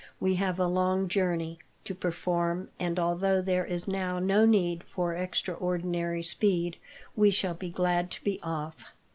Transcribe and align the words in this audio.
"We 0.19 0.33
have 0.37 0.59
a 0.59 0.65
long 0.65 1.07
journey 1.07 1.59
to 1.83 1.93
perform, 1.93 2.69
and, 2.79 2.97
although 2.97 3.39
there 3.39 3.67
is 3.67 3.87
now 3.87 4.17
no 4.17 4.47
need 4.47 4.83
for 4.83 5.13
extraordinary 5.13 6.23
speed, 6.23 6.77
we 7.15 7.29
shall 7.29 7.53
be 7.53 7.69
glad 7.69 8.09
to 8.13 8.23
be 8.23 8.39
off." 8.41 8.93